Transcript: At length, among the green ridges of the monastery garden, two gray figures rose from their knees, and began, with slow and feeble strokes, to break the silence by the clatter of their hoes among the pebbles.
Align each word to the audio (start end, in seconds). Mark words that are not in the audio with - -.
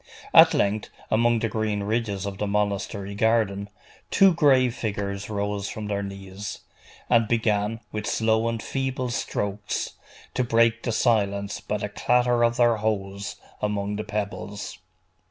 At 0.33 0.55
length, 0.55 0.89
among 1.11 1.37
the 1.37 1.47
green 1.47 1.83
ridges 1.83 2.25
of 2.25 2.39
the 2.39 2.47
monastery 2.47 3.13
garden, 3.13 3.69
two 4.09 4.33
gray 4.33 4.71
figures 4.71 5.29
rose 5.29 5.69
from 5.69 5.85
their 5.85 6.01
knees, 6.01 6.61
and 7.07 7.27
began, 7.27 7.81
with 7.91 8.07
slow 8.07 8.49
and 8.49 8.63
feeble 8.63 9.11
strokes, 9.11 9.93
to 10.33 10.43
break 10.43 10.81
the 10.81 10.91
silence 10.91 11.59
by 11.61 11.77
the 11.77 11.89
clatter 11.89 12.43
of 12.43 12.57
their 12.57 12.77
hoes 12.77 13.35
among 13.61 13.95
the 13.97 14.03
pebbles. 14.03 14.79